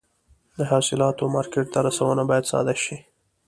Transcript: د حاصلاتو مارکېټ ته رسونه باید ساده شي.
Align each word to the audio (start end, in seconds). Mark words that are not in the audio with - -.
د 0.57 0.59
حاصلاتو 0.71 1.23
مارکېټ 1.35 1.67
ته 1.73 1.79
رسونه 1.87 2.21
باید 2.29 2.45
ساده 2.51 2.75
شي. 2.85 2.97